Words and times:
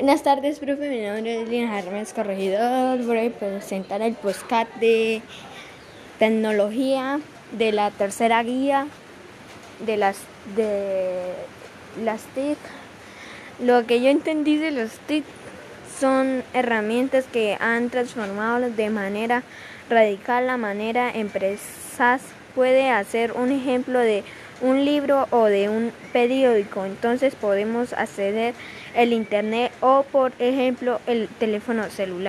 Buenas 0.00 0.22
tardes, 0.22 0.58
profe. 0.60 0.88
Mi 0.88 1.02
nombre 1.02 1.42
es 1.42 1.48
Lina 1.50 1.78
Hermes 1.78 2.14
Corregidor. 2.14 3.04
Voy 3.04 3.26
a 3.26 3.30
presentar 3.30 4.00
el 4.00 4.14
postcat 4.14 4.66
de 4.76 5.20
tecnología 6.18 7.20
de 7.52 7.70
la 7.70 7.90
tercera 7.90 8.42
guía 8.42 8.86
de 9.84 9.98
las 9.98 10.16
de 10.56 11.34
las 12.02 12.22
TIC. 12.34 12.56
Lo 13.62 13.84
que 13.84 14.00
yo 14.00 14.08
entendí 14.08 14.56
de 14.56 14.70
los 14.70 14.90
TIC 15.00 15.22
son 15.98 16.44
herramientas 16.54 17.26
que 17.30 17.58
han 17.60 17.90
transformado 17.90 18.70
de 18.70 18.88
manera 18.88 19.42
radical 19.90 20.46
la 20.46 20.56
manera 20.56 21.10
empresas 21.10 22.22
puede 22.54 22.90
hacer 22.90 23.32
un 23.32 23.50
ejemplo 23.50 23.98
de 23.98 24.24
un 24.60 24.84
libro 24.84 25.26
o 25.30 25.44
de 25.44 25.68
un 25.68 25.92
periódico. 26.12 26.84
Entonces 26.84 27.34
podemos 27.34 27.92
acceder 27.92 28.54
el 28.94 29.12
internet 29.12 29.72
o 29.80 30.04
por 30.10 30.32
ejemplo 30.38 31.00
el 31.06 31.28
teléfono 31.28 31.84
celular. 31.90 32.28